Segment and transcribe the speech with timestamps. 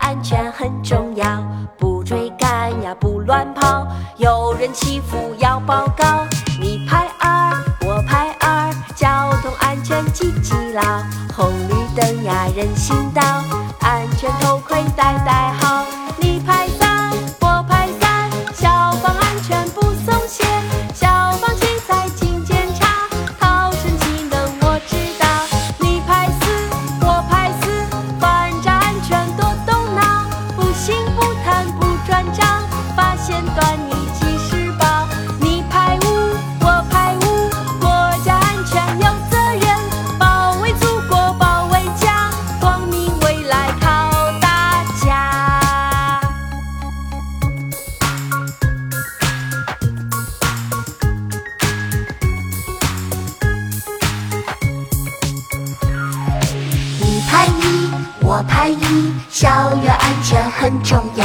[0.00, 1.24] 安全很重要，
[1.78, 3.86] 不追赶呀，不乱跑，
[4.16, 6.26] 有人欺负要报告。
[6.60, 7.52] 你拍二，
[7.86, 10.82] 我拍二，交通安全记记牢，
[11.34, 13.22] 红绿灯呀，人行道，
[13.80, 15.55] 安全头盔戴戴好。
[58.36, 59.48] 我拍一，校
[59.82, 61.24] 园安全很重要，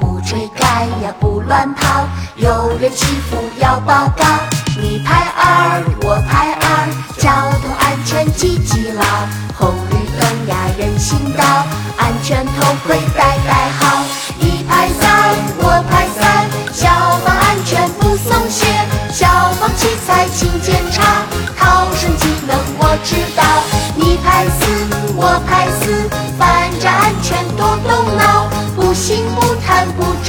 [0.00, 4.24] 不追赶呀，不乱跑，有人欺负要报告。
[4.80, 9.04] 你拍二，我拍二，交通安全记记牢，
[9.54, 11.44] 红绿灯呀，人行道，
[11.98, 14.02] 安全头盔戴戴好。
[14.38, 16.88] 你拍三，我拍三，消
[17.22, 18.64] 防安全不松懈，
[19.12, 19.28] 消
[19.60, 21.04] 防器材勤检查，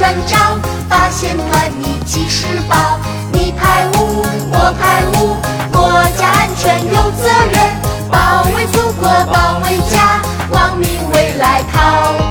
[0.08, 2.98] 贪不转账，发现端倪及时报。
[3.30, 5.36] 你排五，我排五，
[5.70, 7.60] 国家安全有责任，
[8.10, 12.27] 保卫祖国保卫家，光明未来靠